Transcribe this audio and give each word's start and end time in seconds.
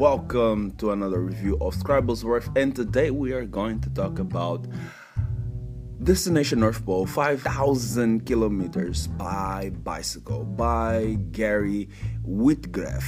welcome 0.00 0.70
to 0.78 0.92
another 0.92 1.20
review 1.20 1.58
of 1.60 1.74
Scribblesworth. 1.74 2.56
And 2.56 2.74
today 2.74 3.10
we 3.10 3.34
are 3.34 3.44
going 3.44 3.82
to 3.82 3.90
talk 3.90 4.18
about 4.18 4.66
Destination 6.02 6.60
North 6.60 6.82
Pole 6.86 7.04
5,000 7.04 8.24
kilometers 8.24 9.08
by 9.08 9.72
bicycle 9.84 10.44
by 10.44 11.18
Gary 11.32 11.90
Whitgrave. 12.26 13.04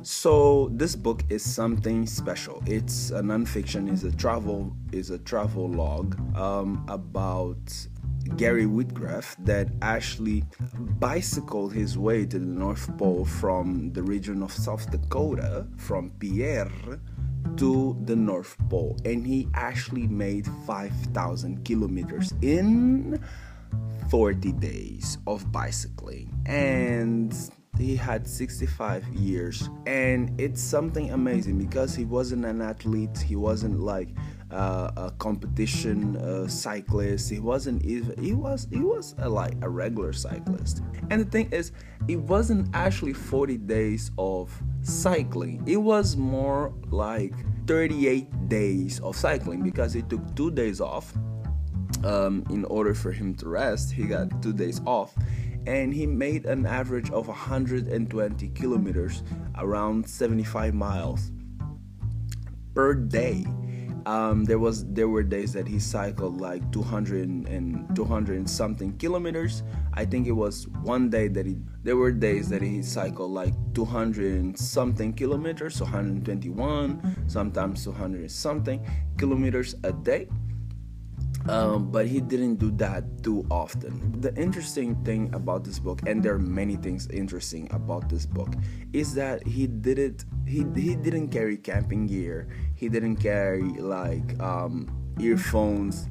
So 0.00 0.70
this 0.72 0.96
book 0.96 1.22
is 1.28 1.44
something 1.44 2.06
special. 2.06 2.62
It's 2.64 3.10
a 3.10 3.20
nonfiction. 3.20 3.92
is 3.92 4.02
a 4.02 4.12
travel 4.12 4.74
is 4.92 5.10
a 5.10 5.18
travel 5.18 5.68
log 5.68 6.18
um, 6.34 6.82
about 6.88 7.58
Gary 8.36 8.66
Whitgrave 8.66 9.34
that 9.44 9.68
actually 9.82 10.44
bicycled 10.98 11.72
his 11.72 11.98
way 11.98 12.24
to 12.26 12.38
the 12.38 12.44
North 12.44 12.96
Pole 12.96 13.24
from 13.24 13.92
the 13.92 14.02
region 14.02 14.42
of 14.42 14.52
South 14.52 14.90
Dakota, 14.90 15.66
from 15.76 16.10
Pierre 16.18 16.70
to 17.56 17.96
the 18.04 18.16
North 18.16 18.56
Pole, 18.68 18.96
and 19.04 19.26
he 19.26 19.48
actually 19.54 20.06
made 20.06 20.46
5,000 20.66 21.64
kilometers 21.64 22.32
in 22.42 23.22
40 24.08 24.52
days 24.52 25.18
of 25.26 25.50
bicycling. 25.52 26.32
And 26.46 27.34
he 27.78 27.96
had 27.96 28.26
65 28.26 29.06
years. 29.08 29.68
And 29.86 30.38
it's 30.40 30.60
something 30.60 31.10
amazing 31.12 31.58
because 31.58 31.94
he 31.94 32.04
wasn't 32.04 32.44
an 32.44 32.60
athlete. 32.60 33.18
He 33.18 33.36
wasn't 33.36 33.80
like 33.80 34.08
uh, 34.52 34.90
a 34.96 35.10
competition 35.18 36.16
uh, 36.16 36.48
cyclist. 36.48 37.30
He 37.30 37.40
wasn't 37.40 37.84
even 37.84 38.22
he 38.22 38.32
was 38.32 38.66
he 38.70 38.80
was 38.80 39.14
a, 39.18 39.28
like 39.28 39.54
a 39.62 39.68
regular 39.68 40.12
cyclist. 40.12 40.82
And 41.10 41.20
the 41.20 41.24
thing 41.24 41.48
is 41.52 41.72
it 42.08 42.16
wasn't 42.16 42.68
actually 42.74 43.12
40 43.12 43.58
days 43.58 44.10
of 44.18 44.52
cycling. 44.82 45.62
It 45.66 45.76
was 45.76 46.16
more 46.16 46.72
like 46.90 47.34
38 47.66 48.48
days 48.48 49.00
of 49.00 49.16
cycling 49.16 49.62
because 49.62 49.92
he 49.92 50.02
took 50.02 50.34
two 50.34 50.50
days 50.50 50.80
off 50.80 51.14
um, 52.04 52.44
in 52.50 52.64
order 52.66 52.94
for 52.94 53.12
him 53.12 53.34
to 53.36 53.48
rest. 53.48 53.92
He 53.92 54.04
got 54.04 54.42
two 54.42 54.52
days 54.52 54.80
off. 54.86 55.14
And 55.66 55.92
he 55.92 56.06
made 56.06 56.46
an 56.46 56.64
average 56.64 57.10
of 57.10 57.28
120 57.28 58.48
kilometers, 58.50 59.22
around 59.58 60.08
75 60.08 60.74
miles 60.74 61.30
per 62.74 62.94
day. 62.94 63.44
Um, 64.06 64.44
there 64.44 64.58
was 64.58 64.84
there 64.92 65.08
were 65.08 65.22
days 65.22 65.52
that 65.52 65.66
he 65.68 65.78
cycled 65.78 66.40
like 66.40 66.70
200 66.72 67.28
and 67.28 67.94
200 67.94 68.36
and 68.36 68.48
something 68.48 68.96
kilometers. 68.98 69.62
I 69.94 70.04
think 70.04 70.26
it 70.26 70.32
was 70.32 70.68
one 70.82 71.10
day 71.10 71.28
that 71.28 71.46
he 71.46 71.58
there 71.82 71.96
were 71.96 72.12
days 72.12 72.48
that 72.48 72.62
he 72.62 72.82
cycled 72.82 73.30
like 73.30 73.54
200 73.74 74.34
and 74.34 74.58
something 74.58 75.12
kilometers, 75.12 75.80
121, 75.80 77.28
sometimes 77.28 77.84
200 77.84 78.30
something 78.30 78.84
kilometers 79.16 79.74
a 79.84 79.92
day 79.92 80.28
um, 81.48 81.90
but 81.90 82.06
he 82.06 82.20
didn't 82.20 82.56
do 82.56 82.70
that 82.72 83.22
too 83.22 83.46
often. 83.50 84.20
The 84.20 84.34
interesting 84.34 85.02
thing 85.04 85.32
about 85.34 85.64
this 85.64 85.78
book, 85.78 86.00
and 86.06 86.22
there 86.22 86.34
are 86.34 86.38
many 86.38 86.76
things 86.76 87.08
interesting 87.08 87.68
about 87.72 88.08
this 88.08 88.26
book, 88.26 88.54
is 88.92 89.14
that 89.14 89.46
he 89.46 89.66
did 89.66 89.98
it. 89.98 90.24
He 90.46 90.64
he 90.76 90.96
didn't 90.96 91.28
carry 91.28 91.56
camping 91.56 92.06
gear. 92.06 92.48
He 92.74 92.88
didn't 92.88 93.16
carry 93.16 93.62
like 93.62 94.40
um, 94.42 94.90
earphones. 95.18 96.08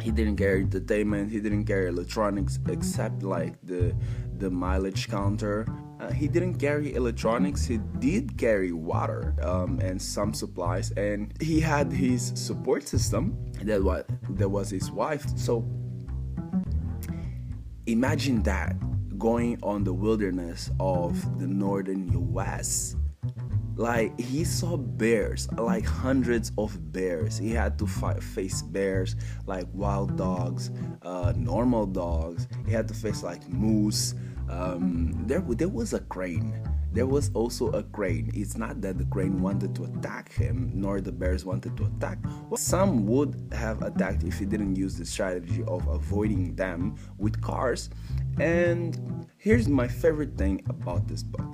He 0.00 0.10
didn't 0.10 0.36
carry 0.36 0.62
entertainment. 0.62 1.30
He 1.30 1.40
didn't 1.40 1.64
carry 1.64 1.88
electronics 1.88 2.58
except 2.68 3.22
like 3.22 3.54
the 3.62 3.94
the 4.38 4.50
mileage 4.50 5.08
counter 5.08 5.66
uh, 6.02 6.10
he 6.10 6.26
didn't 6.26 6.54
carry 6.54 6.94
electronics, 6.94 7.64
he 7.64 7.78
did 8.00 8.36
carry 8.36 8.72
water 8.72 9.34
um, 9.42 9.78
and 9.80 10.00
some 10.00 10.34
supplies, 10.34 10.90
and 10.92 11.32
he 11.40 11.60
had 11.60 11.92
his 11.92 12.32
support 12.34 12.88
system 12.88 13.36
that 13.62 13.82
was, 13.82 14.04
that 14.30 14.48
was 14.48 14.70
his 14.70 14.90
wife. 14.90 15.24
So 15.36 15.64
imagine 17.86 18.42
that 18.42 18.74
going 19.16 19.58
on 19.62 19.84
the 19.84 19.92
wilderness 19.92 20.70
of 20.80 21.38
the 21.38 21.46
northern 21.46 22.10
US. 22.32 22.96
Like 23.76 24.18
he 24.18 24.44
saw 24.44 24.76
bears, 24.76 25.50
like 25.52 25.84
hundreds 25.84 26.52
of 26.58 26.92
bears. 26.92 27.38
He 27.38 27.52
had 27.52 27.78
to 27.78 27.86
fight, 27.86 28.22
face 28.22 28.60
bears, 28.60 29.16
like 29.46 29.66
wild 29.72 30.16
dogs, 30.16 30.70
uh, 31.02 31.32
normal 31.36 31.86
dogs. 31.86 32.48
He 32.66 32.72
had 32.72 32.86
to 32.88 32.94
face 32.94 33.22
like 33.22 33.48
moose, 33.48 34.14
um, 34.52 35.14
there 35.26 35.40
there 35.40 35.68
was 35.68 35.94
a 35.94 36.00
crane. 36.00 36.52
There 36.92 37.06
was 37.06 37.30
also 37.32 37.70
a 37.70 37.82
crane. 37.82 38.30
It's 38.34 38.54
not 38.58 38.82
that 38.82 38.98
the 38.98 39.06
crane 39.06 39.40
wanted 39.40 39.74
to 39.76 39.84
attack 39.84 40.30
him, 40.30 40.70
nor 40.74 41.00
the 41.00 41.10
bears 41.10 41.42
wanted 41.42 41.74
to 41.78 41.84
attack. 41.86 42.18
Well, 42.50 42.58
some 42.58 43.06
would 43.06 43.48
have 43.52 43.80
attacked 43.80 44.24
if 44.24 44.38
he 44.38 44.44
didn't 44.44 44.76
use 44.76 44.98
the 44.98 45.06
strategy 45.06 45.64
of 45.66 45.88
avoiding 45.88 46.54
them 46.54 46.96
with 47.16 47.40
cars. 47.40 47.88
And 48.38 49.26
here's 49.38 49.68
my 49.68 49.88
favorite 49.88 50.36
thing 50.36 50.62
about 50.68 51.08
this 51.08 51.22
book 51.22 51.48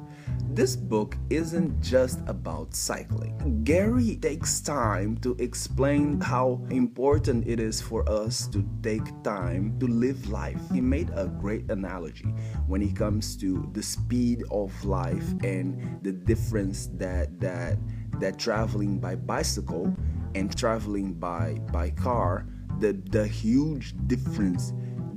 this 0.59 0.75
book 0.75 1.17
isn't 1.31 1.81
just 1.81 2.19
about 2.27 2.75
cycling. 2.75 3.63
Gary 3.63 4.17
takes 4.17 4.61
time 4.61 5.17
to 5.19 5.37
explain 5.39 6.21
how 6.21 6.61
important 6.71 7.47
it 7.47 7.61
is 7.61 7.81
for 7.81 8.03
us 8.11 8.49
to 8.49 8.69
take 8.83 9.07
time 9.23 9.79
to 9.79 9.87
live 9.87 10.29
life. 10.29 10.61
He 10.73 10.81
made 10.81 11.11
a 11.15 11.27
great 11.27 11.71
analogy 11.71 12.35
when 12.67 12.83
it 12.83 12.97
comes 12.97 13.37
to 13.37 13.71
the 13.73 13.81
speed 13.85 14.43
of 14.51 14.73
life 14.85 15.31
and 15.45 16.03
the 16.03 16.11
difference 16.11 16.89
that 16.95 17.39
that 17.39 17.79
that 18.19 18.37
traveling 18.37 18.99
by 18.99 19.15
bicycle 19.15 19.95
and 20.35 20.51
traveling 20.59 21.13
by 21.13 21.53
by 21.71 21.91
car 21.91 22.49
the 22.81 23.01
the 23.11 23.29
huge 23.29 23.95
difference 24.09 24.73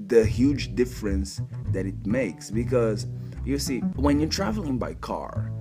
the 0.05 0.23
huge 0.23 0.75
difference 0.75 1.41
that 1.71 1.87
it 1.87 2.05
makes 2.05 2.51
because 2.51 3.07
you 3.43 3.57
see, 3.57 3.79
when 3.95 4.19
you're 4.19 4.29
traveling 4.29 4.77
by 4.77 4.93
car, 4.95 5.51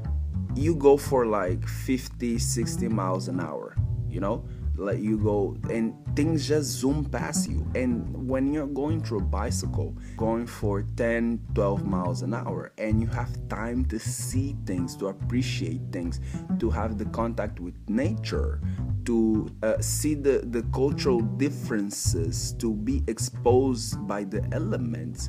you 0.55 0.75
go 0.75 0.97
for 0.97 1.27
like 1.27 1.67
50, 1.67 2.39
60 2.39 2.89
miles 2.89 3.29
an 3.29 3.41
hour, 3.41 3.77
you 4.09 4.21
know? 4.21 4.45
Like 4.81 5.01
you 5.01 5.19
go 5.19 5.59
and 5.69 5.95
things 6.17 6.49
just 6.49 6.71
zoom 6.71 7.05
past 7.05 7.51
you. 7.51 7.71
And 7.75 8.27
when 8.27 8.55
you're 8.55 8.67
going 8.67 9.03
through 9.03 9.19
a 9.19 9.25
bicycle, 9.25 9.95
going 10.17 10.47
for 10.47 10.83
10, 10.97 11.39
12 11.55 11.85
miles 11.85 12.23
an 12.23 12.33
hour, 12.33 12.73
and 12.79 13.01
you 13.01 13.07
have 13.09 13.31
time 13.51 13.85
to 13.87 13.99
see 13.99 14.57
things, 14.65 14.97
to 14.97 15.09
appreciate 15.09 15.83
things, 15.93 16.21
to 16.59 16.71
have 16.71 16.97
the 16.97 17.05
contact 17.07 17.61
with 17.61 17.75
nature, 17.89 18.63
to 19.05 19.49
uh, 19.63 19.79
see 19.81 20.15
the, 20.15 20.39
the 20.47 20.63
cultural 20.73 21.21
differences, 21.21 22.53
to 22.55 22.73
be 22.73 23.03
exposed 23.07 24.07
by 24.09 24.25
the 24.25 24.43
elements, 24.53 25.29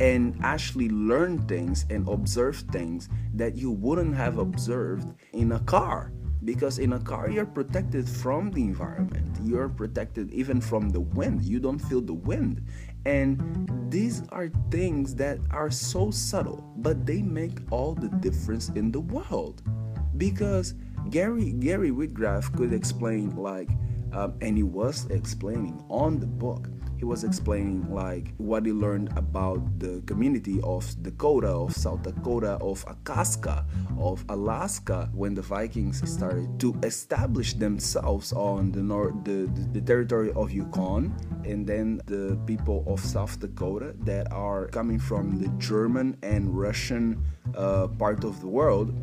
and 0.00 0.38
actually 0.42 0.90
learn 0.90 1.38
things 1.46 1.86
and 1.88 2.06
observe 2.08 2.56
things 2.70 3.08
that 3.34 3.56
you 3.56 3.70
wouldn't 3.70 4.14
have 4.14 4.36
observed 4.36 5.14
in 5.32 5.52
a 5.52 5.60
car 5.60 6.12
because 6.44 6.78
in 6.78 6.94
a 6.94 7.00
car 7.00 7.30
you're 7.30 7.46
protected 7.46 8.08
from 8.08 8.50
the 8.50 8.62
environment. 8.62 9.38
You're 9.42 9.68
protected 9.68 10.30
even 10.32 10.60
from 10.60 10.90
the 10.90 11.00
wind. 11.00 11.42
You 11.42 11.60
don't 11.60 11.78
feel 11.78 12.00
the 12.00 12.14
wind. 12.14 12.66
And 13.06 13.68
these 13.90 14.22
are 14.30 14.50
things 14.70 15.14
that 15.16 15.38
are 15.50 15.70
so 15.70 16.10
subtle 16.10 16.72
but 16.76 17.06
they 17.06 17.22
make 17.22 17.58
all 17.70 17.94
the 17.94 18.08
difference 18.08 18.68
in 18.70 18.92
the 18.92 19.00
world. 19.00 19.62
Because 20.16 20.74
gary 21.08 21.52
gary 21.52 21.90
whitgrave 21.90 22.54
could 22.56 22.72
explain 22.72 23.34
like 23.34 23.70
um, 24.12 24.34
and 24.40 24.56
he 24.56 24.62
was 24.62 25.06
explaining 25.06 25.82
on 25.88 26.18
the 26.18 26.26
book 26.26 26.68
he 27.00 27.06
was 27.06 27.24
explaining 27.24 27.90
like 27.90 28.34
what 28.36 28.66
he 28.66 28.72
learned 28.72 29.08
about 29.16 29.62
the 29.78 30.02
community 30.04 30.60
of 30.62 30.84
Dakota, 31.02 31.48
of 31.48 31.74
South 31.74 32.02
Dakota, 32.02 32.58
of 32.60 32.84
Akaska, 32.84 33.64
of 33.98 34.22
Alaska 34.28 35.08
when 35.14 35.32
the 35.32 35.40
Vikings 35.40 36.06
started 36.06 36.60
to 36.60 36.78
establish 36.82 37.54
themselves 37.54 38.34
on 38.34 38.70
the 38.70 38.82
north, 38.82 39.14
the, 39.24 39.48
the, 39.54 39.80
the 39.80 39.80
territory 39.80 40.30
of 40.36 40.52
Yukon, 40.52 41.16
and 41.46 41.66
then 41.66 42.02
the 42.04 42.38
people 42.46 42.84
of 42.86 43.00
South 43.00 43.40
Dakota 43.40 43.94
that 44.00 44.30
are 44.30 44.66
coming 44.66 44.98
from 44.98 45.40
the 45.40 45.48
German 45.56 46.18
and 46.22 46.54
Russian 46.54 47.24
uh, 47.56 47.88
part 47.88 48.24
of 48.24 48.42
the 48.42 48.46
world 48.46 48.94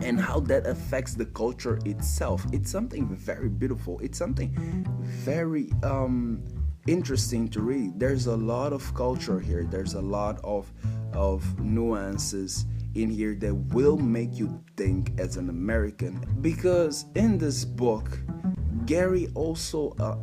and 0.00 0.20
how 0.20 0.38
that 0.40 0.64
affects 0.66 1.14
the 1.14 1.24
culture 1.26 1.80
itself. 1.84 2.46
It's 2.52 2.70
something 2.70 3.08
very 3.08 3.48
beautiful. 3.48 3.98
It's 3.98 4.18
something 4.18 4.86
very 5.00 5.72
um, 5.82 6.44
interesting 6.86 7.48
to 7.48 7.60
read. 7.60 7.98
There's 7.98 8.26
a 8.26 8.36
lot 8.36 8.72
of 8.72 8.94
culture 8.94 9.40
here. 9.40 9.64
There's 9.64 9.94
a 9.94 10.02
lot 10.02 10.40
of 10.44 10.72
of 11.12 11.58
nuances 11.58 12.66
in 12.94 13.10
here 13.10 13.34
that 13.34 13.54
will 13.54 13.96
make 13.96 14.34
you 14.34 14.62
think 14.76 15.12
as 15.18 15.36
an 15.36 15.48
American 15.48 16.20
because 16.40 17.06
in 17.14 17.38
this 17.38 17.64
book 17.64 18.18
Gary 18.86 19.28
also 19.34 19.94
uh, 19.98 20.16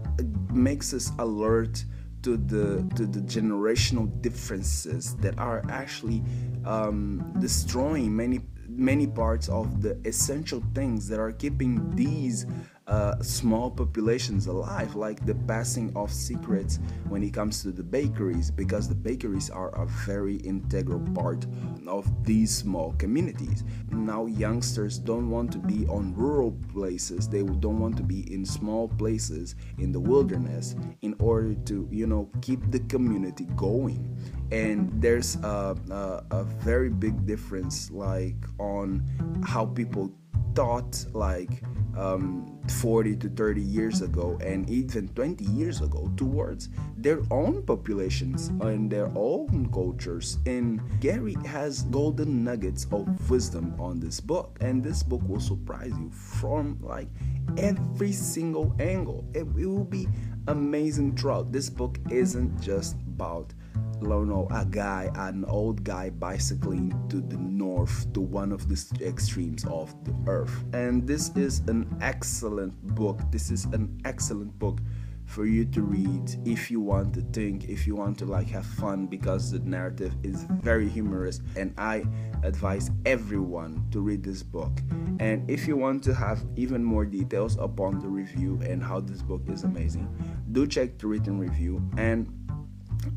makes 0.52 0.94
us 0.94 1.12
alert 1.20 1.84
to 2.24 2.38
the 2.38 2.90
to 2.96 3.06
the 3.06 3.20
generational 3.22 4.10
differences 4.22 5.16
that 5.18 5.38
are 5.38 5.64
actually 5.70 6.24
um, 6.66 7.34
destroying 7.40 8.16
many 8.16 8.40
many 8.68 9.06
parts 9.06 9.50
of 9.50 9.82
the 9.82 10.00
essential 10.06 10.64
things 10.74 11.08
that 11.08 11.20
are 11.20 11.32
keeping 11.32 11.96
these 11.96 12.46
uh, 12.88 13.22
small 13.22 13.72
populations 13.72 14.48
alive, 14.48 14.96
like 14.96 15.26
the 15.26 15.36
passing 15.48 15.92
of 15.96 16.12
secrets 16.12 16.80
when 17.08 17.24
it 17.24 17.34
comes 17.34 17.62
to 17.64 17.72
the 17.72 17.84
bakeries, 17.84 18.52
because 18.52 18.90
the 18.90 18.96
bakeries 18.96 19.50
are 19.50 19.70
a 19.82 19.86
very 20.06 20.38
integral 20.38 21.00
part 21.14 21.46
of 21.88 22.06
these 22.26 22.54
small 22.54 22.94
communities. 22.94 23.64
Now, 23.92 24.26
youngsters 24.26 24.98
don't 24.98 25.30
want 25.30 25.52
to 25.54 25.60
be 25.60 25.86
on 25.88 26.14
rural 26.16 26.52
places, 26.74 27.28
they 27.28 27.44
don't 27.44 27.80
want 27.80 27.96
to 27.98 28.04
be 28.04 28.32
in 28.34 28.46
small 28.46 28.90
places 28.90 29.56
in 29.78 29.92
the 29.92 30.00
wilderness 30.00 30.76
in 31.02 31.16
order 31.20 31.54
to, 31.54 31.88
you 31.92 32.08
know, 32.08 32.30
keep 32.42 32.60
the 32.72 32.80
community 32.82 33.48
going. 33.56 34.18
And 34.52 34.92
there's 35.02 35.38
a, 35.38 35.76
a, 35.90 36.24
a 36.32 36.44
very 36.44 36.90
big 36.90 37.26
difference, 37.26 37.90
like 37.92 38.36
on 38.60 39.04
how 39.46 39.66
people 39.66 40.12
thought, 40.54 41.06
like 41.14 41.64
um, 41.98 42.60
40 42.68 43.16
to 43.18 43.30
30 43.30 43.62
years 43.62 44.02
ago 44.02 44.38
and 44.42 44.70
even 44.70 45.08
20 45.10 45.44
years 45.46 45.82
ago 45.82 46.12
towards 46.18 46.70
their 46.98 47.22
own 47.32 47.62
populations 47.64 48.48
and 48.62 48.90
their 48.90 49.12
own 49.16 49.70
cultures. 49.74 50.38
And 50.46 50.82
Gary 51.00 51.36
has 51.46 51.84
golden 51.84 52.44
nuggets 52.44 52.88
of 52.92 53.30
wisdom 53.30 53.76
on 53.80 54.00
this 54.00 54.20
book, 54.20 54.58
and 54.62 54.84
this 54.84 55.04
book 55.04 55.22
will 55.28 55.40
surprise 55.40 55.94
you 56.00 56.10
from 56.12 56.80
like 56.82 57.10
every 57.58 58.12
single 58.12 58.76
angle. 58.80 59.26
It, 59.34 59.40
it 59.40 59.68
will 59.68 59.84
be 59.84 60.08
amazing 60.48 61.16
throughout. 61.16 61.52
This 61.52 61.70
book 61.70 62.00
isn't 62.10 62.62
just 62.62 62.96
about 63.08 63.54
know, 64.02 64.48
a 64.52 64.66
guy, 64.66 65.10
an 65.16 65.46
old 65.46 65.84
guy 65.84 66.10
bicycling 66.10 66.94
to 67.10 67.22
the 67.22 67.38
north 67.38 68.12
to 68.14 68.22
one 68.22 68.52
of 68.52 68.68
the 68.68 69.06
extremes 69.06 69.66
of 69.66 69.94
the 70.06 70.14
earth. 70.28 70.64
And 70.74 71.08
this 71.08 71.30
is 71.36 71.60
an 71.68 71.96
excellent 72.02 72.74
book. 72.96 73.20
This 73.32 73.52
is 73.52 73.66
an 73.66 74.02
excellent 74.06 74.58
book 74.60 74.80
for 75.26 75.46
you 75.46 75.66
to 75.66 75.82
read 75.82 76.36
if 76.46 76.70
you 76.70 76.82
want 76.82 77.14
to 77.14 77.22
think, 77.22 77.70
if 77.70 77.88
you 77.88 77.96
want 77.96 78.18
to 78.20 78.26
like 78.26 78.48
have 78.50 78.66
fun 78.66 79.06
because 79.08 79.52
the 79.52 79.60
narrative 79.60 80.14
is 80.22 80.46
very 80.62 80.88
humorous 80.88 81.40
and 81.56 81.74
I 81.78 82.04
advise 82.44 82.92
everyone 83.06 83.88
to 83.92 84.02
read 84.02 84.22
this 84.22 84.44
book. 84.44 84.72
And 85.20 85.50
if 85.50 85.68
you 85.68 85.78
want 85.78 86.04
to 86.04 86.14
have 86.14 86.44
even 86.56 86.84
more 86.84 87.06
details 87.06 87.58
upon 87.58 88.00
the 88.00 88.08
review 88.08 88.60
and 88.64 88.84
how 88.84 89.00
this 89.00 89.22
book 89.22 89.44
is 89.48 89.64
amazing, 89.64 90.08
do 90.52 90.68
check 90.68 90.98
the 90.98 91.08
written 91.08 91.40
review 91.40 91.82
and 91.98 92.28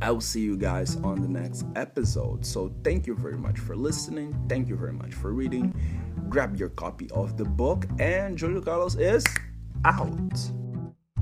I 0.01 0.11
will 0.11 0.21
see 0.21 0.41
you 0.41 0.57
guys 0.57 0.97
on 0.97 1.21
the 1.21 1.29
next 1.29 1.65
episode. 1.77 2.45
So, 2.45 2.73
thank 2.85 3.07
you 3.07 3.15
very 3.15 3.37
much 3.37 3.59
for 3.59 3.77
listening. 3.77 4.37
Thank 4.49 4.69
you 4.69 4.77
very 4.77 4.93
much 4.93 5.15
for 5.15 5.33
reading. 5.33 5.75
Grab 6.29 6.57
your 6.57 6.71
copy 6.71 7.11
of 7.11 7.37
the 7.37 7.45
book, 7.45 7.87
and 7.99 8.39
Julio 8.39 8.61
Carlos 8.61 8.97
is 8.97 9.25
out. 9.85 10.66